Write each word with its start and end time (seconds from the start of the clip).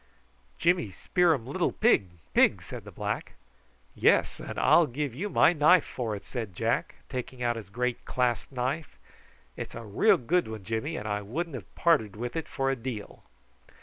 "Jimmy 0.57 0.89
spear 0.89 1.35
um 1.35 1.45
lil 1.45 1.71
pig, 1.73 2.09
pig," 2.33 2.63
said 2.63 2.85
the 2.85 2.91
black. 2.91 3.33
"Yes, 3.93 4.39
and 4.39 4.57
I'll 4.57 4.87
give 4.87 5.13
you 5.13 5.29
my 5.29 5.53
knife 5.53 5.85
for 5.85 6.15
it," 6.15 6.25
said 6.25 6.55
Jack, 6.55 6.95
taking 7.07 7.43
out 7.43 7.55
his 7.55 7.69
great 7.69 8.03
clasp 8.03 8.51
knife. 8.51 8.97
"It's 9.55 9.75
a 9.75 9.85
real 9.85 10.17
good 10.17 10.47
one, 10.47 10.63
Jimmy, 10.63 10.95
and 10.97 11.07
I 11.07 11.21
wouldn't 11.21 11.53
have 11.53 11.75
parted 11.75 12.15
with 12.15 12.35
it 12.35 12.47
for 12.47 12.71
a 12.71 12.75
deal." 12.75 13.21